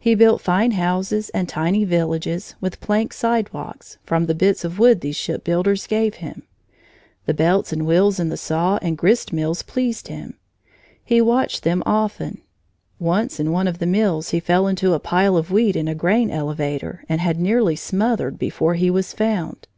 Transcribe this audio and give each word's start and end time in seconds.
He 0.00 0.16
built 0.16 0.40
fine 0.40 0.72
houses 0.72 1.28
and 1.30 1.48
tiny 1.48 1.84
villages, 1.84 2.56
with 2.60 2.80
plank 2.80 3.12
sidewalks, 3.12 3.98
from 4.02 4.26
the 4.26 4.34
bits 4.34 4.64
of 4.64 4.80
wood 4.80 5.00
these 5.00 5.14
ship 5.14 5.44
builders 5.44 5.86
gave 5.86 6.16
him. 6.16 6.42
The 7.26 7.34
belts 7.34 7.72
and 7.72 7.86
wheels 7.86 8.18
in 8.18 8.30
the 8.30 8.36
saw 8.36 8.80
and 8.82 8.98
grist 8.98 9.32
mills 9.32 9.62
pleased 9.62 10.08
him. 10.08 10.36
He 11.04 11.20
watched 11.20 11.62
them 11.62 11.84
often. 11.86 12.40
Once, 12.98 13.38
in 13.38 13.52
one 13.52 13.68
of 13.68 13.78
the 13.78 13.86
mills, 13.86 14.30
he 14.30 14.40
fell 14.40 14.66
into 14.66 14.92
a 14.92 14.98
pile 14.98 15.36
of 15.36 15.52
wheat 15.52 15.76
in 15.76 15.86
a 15.86 15.94
grain 15.94 16.32
elevator 16.32 17.04
and 17.08 17.20
had 17.20 17.38
nearly 17.38 17.76
smothered 17.76 18.40
before 18.40 18.74
he 18.74 18.90
was 18.90 19.12
found. 19.12 19.68